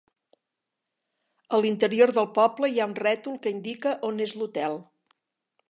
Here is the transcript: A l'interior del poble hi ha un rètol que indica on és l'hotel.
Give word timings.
A 1.57 1.59
l'interior 1.65 2.15
del 2.17 2.29
poble 2.39 2.71
hi 2.73 2.81
ha 2.85 2.89
un 2.93 2.97
rètol 3.03 3.39
que 3.45 3.55
indica 3.59 3.95
on 4.11 4.23
és 4.29 4.35
l'hotel. 4.41 4.85